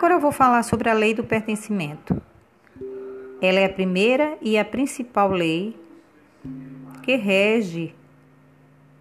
Agora 0.00 0.14
eu 0.14 0.20
vou 0.20 0.32
falar 0.32 0.62
sobre 0.62 0.88
a 0.88 0.94
lei 0.94 1.12
do 1.12 1.22
pertencimento. 1.22 2.22
Ela 3.38 3.60
é 3.60 3.66
a 3.66 3.68
primeira 3.68 4.38
e 4.40 4.56
a 4.56 4.64
principal 4.64 5.30
lei 5.30 5.76
que 7.02 7.16
rege 7.16 7.94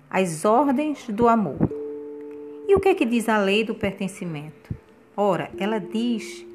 as 0.10 0.44
ordens 0.44 1.08
do 1.08 1.30
amor. 1.30 1.58
E 2.68 2.76
o 2.76 2.82
que 2.82 2.90
é 2.90 2.94
que 2.94 3.06
diz 3.06 3.30
a 3.30 3.38
lei 3.38 3.64
do 3.64 3.74
pertencimento? 3.74 4.76
Ora, 5.16 5.50
ela 5.58 5.80
diz 5.80 6.46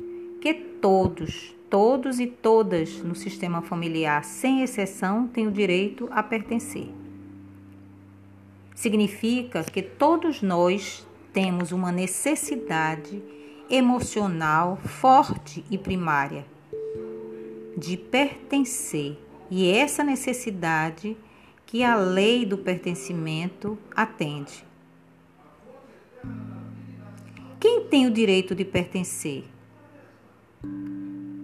que 0.43 0.53
todos, 0.53 1.57
todos 1.71 2.21
e 2.21 2.27
todas 2.27 2.99
no 2.99 3.15
sistema 3.15 3.63
familiar, 3.63 4.25
sem 4.25 4.61
exceção, 4.61 5.27
têm 5.27 5.47
o 5.47 5.51
direito 5.51 6.07
a 6.13 6.23
pertencer. 6.23 6.89
Significa 8.75 9.65
que 9.65 9.81
todos 9.81 10.43
nós 10.43 11.09
temos 11.33 11.73
uma 11.73 11.91
necessidade 11.91 13.23
emocional 13.69 14.77
forte 14.77 15.65
e 15.71 15.79
primária 15.79 16.47
de 17.77 17.97
pertencer, 17.97 19.19
e 19.51 19.69
essa 19.69 20.05
necessidade 20.05 21.17
que 21.67 21.83
a 21.83 21.97
lei 21.97 22.47
do 22.47 22.57
pertencimento 22.57 23.77
atende. 23.95 24.65
Quem 27.59 27.85
tem 27.85 28.07
o 28.07 28.11
direito 28.11 28.55
de 28.55 28.65
pertencer? 28.65 29.45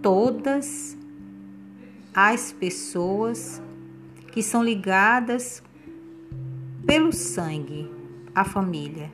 Todas 0.03 0.97
as 2.15 2.53
pessoas 2.53 3.61
que 4.31 4.43
são 4.43 4.63
ligadas 4.63 5.63
pelo 6.87 7.13
sangue 7.13 7.91
à 8.35 8.45
família. 8.45 9.11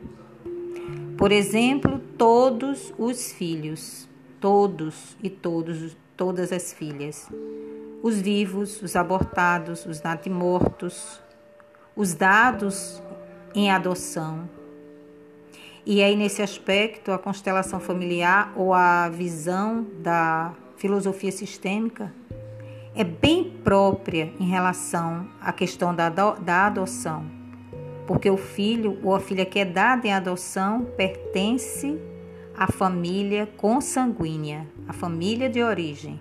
Por 1.16 1.33
exemplo, 1.33 1.98
todos 2.19 2.93
os 2.98 3.33
filhos, 3.33 4.06
todos 4.39 5.17
e 5.23 5.31
todos, 5.31 5.97
todas 6.14 6.53
as 6.53 6.75
filhas, 6.75 7.27
os 8.03 8.20
vivos, 8.20 8.83
os 8.83 8.95
abortados, 8.95 9.86
os 9.86 10.03
natimortos, 10.03 11.20
os 11.97 12.12
dados 12.12 13.03
em 13.55 13.70
adoção. 13.70 14.47
E 15.86 16.03
aí, 16.03 16.14
nesse 16.17 16.42
aspecto, 16.42 17.11
a 17.11 17.19
constelação 17.19 17.80
familiar 17.80 18.53
ou 18.55 18.75
a 18.75 19.08
visão 19.08 19.86
da 20.01 20.53
filosofia 20.77 21.33
sistêmica 21.33 22.12
é 22.95 23.05
bem 23.05 23.45
própria 23.64 24.33
em 24.39 24.48
relação 24.48 25.27
à 25.41 25.51
questão 25.51 25.95
da, 25.95 26.11
da 26.11 26.67
adoção 26.67 27.36
porque 28.06 28.30
o 28.30 28.36
filho 28.36 28.98
ou 29.02 29.14
a 29.14 29.20
filha 29.20 29.44
que 29.44 29.58
é 29.58 29.64
dada 29.64 30.06
em 30.06 30.12
adoção 30.12 30.84
pertence 30.96 31.98
à 32.56 32.70
família 32.70 33.46
consanguínea, 33.56 34.66
à 34.88 34.92
família 34.92 35.50
de 35.50 35.62
origem. 35.62 36.20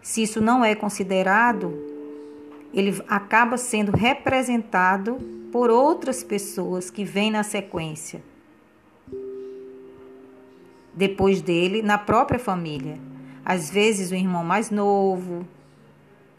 Se 0.00 0.22
isso 0.22 0.40
não 0.40 0.64
é 0.64 0.74
considerado, 0.74 1.72
ele 2.72 3.02
acaba 3.06 3.56
sendo 3.56 3.92
representado 3.92 5.18
por 5.52 5.70
outras 5.70 6.24
pessoas 6.24 6.90
que 6.90 7.04
vêm 7.04 7.30
na 7.30 7.42
sequência. 7.42 8.22
Depois 10.94 11.40
dele, 11.40 11.82
na 11.82 11.98
própria 11.98 12.38
família. 12.38 12.98
Às 13.44 13.70
vezes, 13.70 14.10
o 14.10 14.14
irmão 14.14 14.44
mais 14.44 14.70
novo, 14.70 15.46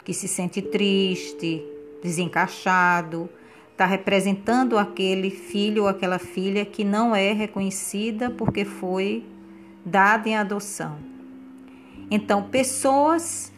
que 0.04 0.12
se 0.12 0.28
sente 0.28 0.60
triste, 0.60 1.64
desencaixado, 2.02 3.28
está 3.74 3.86
representando 3.86 4.78
aquele 4.78 5.30
filho 5.30 5.82
ou 5.82 5.88
aquela 5.88 6.20
filha 6.20 6.64
que 6.64 6.84
não 6.84 7.14
é 7.14 7.32
reconhecida 7.32 8.30
porque 8.30 8.64
foi 8.64 9.26
dada 9.84 10.28
em 10.28 10.36
adoção. 10.36 10.96
Então, 12.08 12.44
pessoas, 12.44 13.52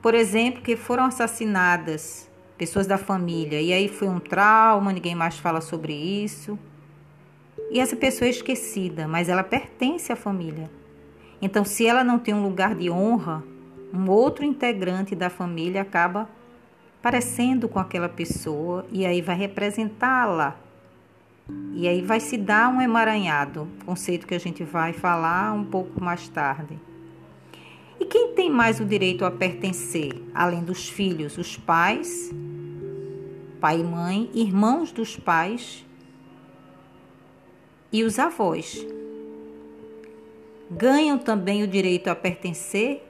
por 0.00 0.14
exemplo, 0.14 0.62
que 0.62 0.76
foram 0.76 1.04
assassinadas, 1.04 2.30
pessoas 2.56 2.86
da 2.86 2.96
família, 2.96 3.60
e 3.60 3.72
aí 3.72 3.88
foi 3.88 4.06
um 4.06 4.20
trauma, 4.20 4.92
ninguém 4.92 5.16
mais 5.16 5.36
fala 5.36 5.60
sobre 5.60 5.92
isso. 5.92 6.56
E 7.68 7.80
essa 7.80 7.96
pessoa 7.96 8.28
é 8.28 8.30
esquecida, 8.30 9.08
mas 9.08 9.28
ela 9.28 9.42
pertence 9.42 10.12
à 10.12 10.16
família. 10.16 10.70
Então, 11.42 11.64
se 11.64 11.84
ela 11.84 12.04
não 12.04 12.18
tem 12.18 12.32
um 12.32 12.44
lugar 12.44 12.76
de 12.76 12.88
honra, 12.88 13.42
um 13.92 14.08
outro 14.08 14.44
integrante 14.44 15.16
da 15.16 15.28
família 15.28 15.82
acaba 15.82 16.28
parecendo 17.02 17.68
com 17.68 17.78
aquela 17.78 18.08
pessoa 18.08 18.86
e 18.90 19.06
aí 19.06 19.22
vai 19.22 19.36
representá-la. 19.36 20.56
E 21.72 21.88
aí 21.88 22.02
vai 22.02 22.20
se 22.20 22.36
dar 22.36 22.68
um 22.68 22.80
emaranhado, 22.80 23.66
conceito 23.84 24.26
que 24.26 24.34
a 24.34 24.38
gente 24.38 24.62
vai 24.62 24.92
falar 24.92 25.52
um 25.52 25.64
pouco 25.64 26.02
mais 26.02 26.28
tarde. 26.28 26.78
E 27.98 28.04
quem 28.04 28.34
tem 28.34 28.48
mais 28.48 28.80
o 28.80 28.84
direito 28.84 29.24
a 29.24 29.30
pertencer, 29.30 30.22
além 30.34 30.62
dos 30.62 30.88
filhos, 30.88 31.36
os 31.36 31.56
pais, 31.56 32.30
pai 33.60 33.80
e 33.80 33.84
mãe, 33.84 34.30
irmãos 34.32 34.92
dos 34.92 35.16
pais 35.16 35.84
e 37.92 38.04
os 38.04 38.18
avós. 38.18 38.86
Ganham 40.70 41.18
também 41.18 41.62
o 41.62 41.66
direito 41.66 42.08
a 42.08 42.14
pertencer 42.14 43.02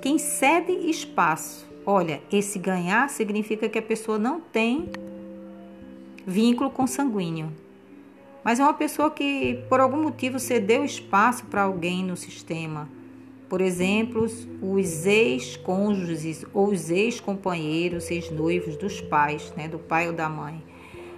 quem 0.00 0.18
cede 0.18 0.72
espaço 0.88 1.69
Olha, 1.86 2.20
esse 2.30 2.58
ganhar 2.58 3.08
significa 3.08 3.66
que 3.68 3.78
a 3.78 3.82
pessoa 3.82 4.18
não 4.18 4.40
tem 4.40 4.90
vínculo 6.26 6.70
consanguíneo. 6.70 7.50
Mas 8.44 8.60
é 8.60 8.62
uma 8.62 8.74
pessoa 8.74 9.10
que, 9.10 9.64
por 9.68 9.80
algum 9.80 10.00
motivo, 10.02 10.38
cedeu 10.38 10.84
espaço 10.84 11.44
para 11.46 11.62
alguém 11.62 12.04
no 12.04 12.16
sistema. 12.16 12.88
Por 13.48 13.60
exemplo, 13.60 14.26
os 14.62 15.06
ex-cônjuges 15.06 16.44
ou 16.54 16.68
os 16.68 16.88
ex-companheiros, 16.90 18.08
ex-noivos 18.10 18.76
dos 18.76 19.00
pais, 19.00 19.52
né, 19.56 19.66
do 19.66 19.78
pai 19.78 20.06
ou 20.06 20.12
da 20.12 20.28
mãe. 20.28 20.62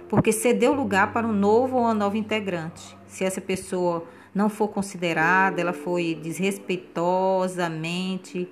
Porque 0.09 0.31
cedeu 0.31 0.73
lugar 0.73 1.13
para 1.13 1.27
um 1.27 1.33
novo 1.33 1.77
ou 1.77 1.83
uma 1.83 1.93
nova 1.93 2.17
integrante. 2.17 2.97
Se 3.05 3.23
essa 3.23 3.41
pessoa 3.41 4.03
não 4.33 4.49
for 4.49 4.69
considerada, 4.69 5.61
ela 5.61 5.73
foi 5.73 6.15
desrespeitosamente 6.15 8.49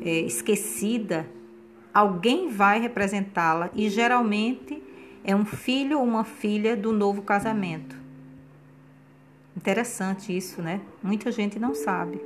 é, 0.00 0.20
esquecida 0.20 1.28
alguém 1.92 2.48
vai 2.48 2.80
representá-la 2.80 3.70
e 3.74 3.88
geralmente 3.88 4.82
é 5.24 5.34
um 5.34 5.44
filho 5.44 5.98
ou 5.98 6.04
uma 6.04 6.24
filha 6.24 6.76
do 6.76 6.92
novo 6.92 7.22
casamento. 7.22 7.96
Interessante 9.56 10.36
isso, 10.36 10.62
né? 10.62 10.80
Muita 11.02 11.32
gente 11.32 11.58
não 11.58 11.74
sabe. 11.74 12.20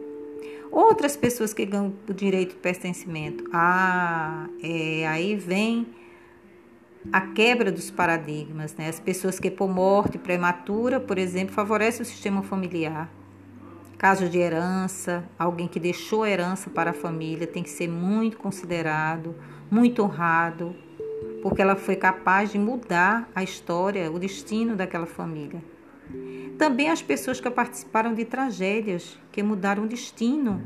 Outras 0.70 1.16
pessoas 1.16 1.52
que 1.52 1.64
ganham 1.66 1.92
o 2.08 2.14
direito 2.14 2.50
de 2.50 2.56
pertencimento. 2.56 3.44
Ah, 3.52 4.46
é, 4.62 5.06
aí 5.06 5.34
vem 5.36 5.86
a 7.12 7.20
quebra 7.20 7.72
dos 7.72 7.90
paradigmas, 7.90 8.74
né? 8.76 8.88
As 8.88 9.00
pessoas 9.00 9.40
que 9.40 9.50
por 9.50 9.68
morte 9.68 10.18
prematura, 10.18 11.00
por 11.00 11.18
exemplo, 11.18 11.54
favorecem 11.54 12.02
o 12.02 12.04
sistema 12.04 12.42
familiar. 12.42 13.10
Casos 14.02 14.28
de 14.28 14.36
herança, 14.36 15.22
alguém 15.38 15.68
que 15.68 15.78
deixou 15.78 16.26
herança 16.26 16.68
para 16.68 16.90
a 16.90 16.92
família 16.92 17.46
tem 17.46 17.62
que 17.62 17.70
ser 17.70 17.88
muito 17.88 18.36
considerado 18.36 19.32
muito 19.70 20.02
honrado, 20.02 20.74
porque 21.40 21.62
ela 21.62 21.76
foi 21.76 21.94
capaz 21.94 22.50
de 22.50 22.58
mudar 22.58 23.30
a 23.32 23.44
história, 23.44 24.10
o 24.10 24.18
destino 24.18 24.74
daquela 24.74 25.06
família. 25.06 25.62
Também 26.58 26.90
as 26.90 27.00
pessoas 27.00 27.40
que 27.40 27.48
participaram 27.48 28.12
de 28.12 28.24
tragédias 28.24 29.16
que 29.30 29.40
mudaram 29.40 29.84
o 29.84 29.86
destino 29.86 30.60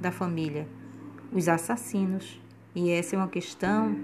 da 0.00 0.12
família, 0.12 0.68
os 1.32 1.48
assassinos. 1.48 2.40
E 2.76 2.90
essa 2.92 3.16
é 3.16 3.18
uma 3.18 3.26
questão 3.26 3.96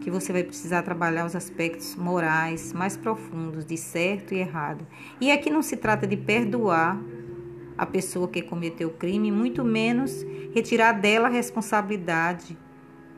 que 0.00 0.10
você 0.10 0.32
vai 0.32 0.42
precisar 0.42 0.80
trabalhar 0.80 1.26
os 1.26 1.36
aspectos 1.36 1.94
morais 1.96 2.72
mais 2.72 2.96
profundos 2.96 3.66
de 3.66 3.76
certo 3.76 4.32
e 4.32 4.38
errado. 4.38 4.86
E 5.20 5.30
aqui 5.30 5.50
não 5.50 5.60
se 5.60 5.76
trata 5.76 6.06
de 6.06 6.16
perdoar 6.16 6.98
a 7.76 7.84
pessoa 7.84 8.28
que 8.28 8.42
cometeu 8.42 8.88
o 8.88 8.92
crime, 8.92 9.30
muito 9.30 9.64
menos 9.64 10.24
retirar 10.54 10.92
dela 10.92 11.28
a 11.28 11.30
responsabilidade 11.30 12.56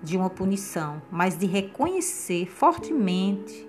de 0.02 0.16
uma 0.16 0.30
punição, 0.30 1.02
mas 1.10 1.38
de 1.38 1.46
reconhecer 1.46 2.46
fortemente 2.46 3.68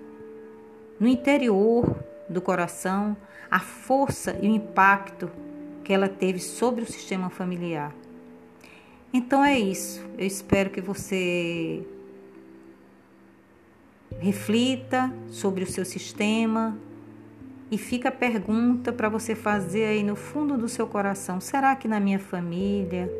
no 0.98 1.06
interior 1.06 1.96
do 2.28 2.40
coração 2.40 3.16
a 3.50 3.60
força 3.60 4.38
e 4.42 4.48
o 4.48 4.54
impacto 4.54 5.30
que 5.82 5.92
ela 5.92 6.08
teve 6.08 6.38
sobre 6.38 6.82
o 6.82 6.86
sistema 6.86 7.30
familiar. 7.30 7.94
Então 9.12 9.44
é 9.44 9.58
isso. 9.58 10.04
Eu 10.18 10.26
espero 10.26 10.68
que 10.68 10.80
você 10.80 11.82
reflita 14.20 15.12
sobre 15.28 15.64
o 15.64 15.66
seu 15.66 15.84
sistema 15.84 16.78
e 17.70 17.76
fica 17.76 18.08
a 18.08 18.12
pergunta 18.12 18.92
para 18.92 19.08
você 19.08 19.34
fazer 19.34 19.84
aí 19.84 20.02
no 20.02 20.16
fundo 20.16 20.56
do 20.56 20.68
seu 20.68 20.86
coração: 20.86 21.40
será 21.40 21.76
que 21.76 21.86
na 21.86 22.00
minha 22.00 22.18
família 22.18 23.10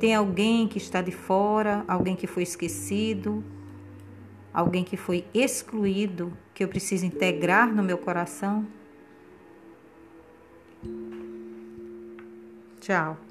tem 0.00 0.14
alguém 0.14 0.66
que 0.66 0.78
está 0.78 1.00
de 1.02 1.12
fora, 1.12 1.84
alguém 1.86 2.16
que 2.16 2.26
foi 2.26 2.42
esquecido, 2.42 3.44
alguém 4.52 4.84
que 4.84 4.96
foi 4.96 5.24
excluído, 5.32 6.32
que 6.54 6.62
eu 6.62 6.68
preciso 6.68 7.06
integrar 7.06 7.72
no 7.72 7.82
meu 7.82 7.98
coração? 7.98 8.66
Tchau. 12.80 13.27